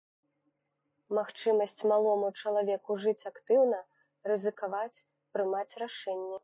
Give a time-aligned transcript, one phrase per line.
[1.17, 3.79] Магчымасць малому чалавеку жыць актыўна,
[4.31, 5.01] рызыкаваць,
[5.37, 6.39] прымаць рашэнні.